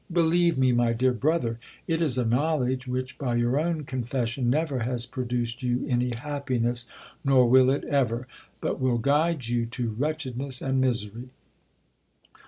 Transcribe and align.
Believe 0.11 0.57
rae, 0.57 0.71
my 0.71 0.93
dear 0.93 1.13
brother, 1.13 1.59
it 1.85 2.01
is 2.01 2.17
a 2.17 2.25
knowledge, 2.25 2.87
which, 2.87 3.19
by 3.19 3.35
your 3.35 3.59
own 3.59 3.83
confession, 3.83 4.49
never 4.49 4.79
has 4.79 5.05
produced 5.05 5.61
you 5.61 5.85
any 5.87 6.09
happiness, 6.09 6.87
nor 7.23 7.47
will 7.47 7.69
it 7.69 7.83
ever; 7.83 8.27
but 8.61 8.79
will 8.79 8.97
guide 8.97 9.45
you 9.47 9.63
to 9.67 9.91
wretchedness 9.91 10.59
and 10.59 10.81
misery. 10.81 11.29